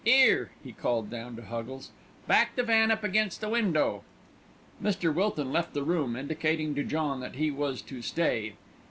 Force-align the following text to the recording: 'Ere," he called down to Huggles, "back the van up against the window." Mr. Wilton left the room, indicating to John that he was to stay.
'Ere," 0.03 0.49
he 0.63 0.71
called 0.71 1.11
down 1.11 1.35
to 1.35 1.43
Huggles, 1.43 1.91
"back 2.27 2.55
the 2.55 2.63
van 2.63 2.89
up 2.89 3.03
against 3.03 3.39
the 3.39 3.49
window." 3.49 4.03
Mr. 4.81 5.13
Wilton 5.13 5.53
left 5.53 5.75
the 5.75 5.83
room, 5.83 6.15
indicating 6.15 6.73
to 6.73 6.83
John 6.83 7.19
that 7.19 7.35
he 7.35 7.51
was 7.51 7.83
to 7.83 8.01
stay. 8.01 8.53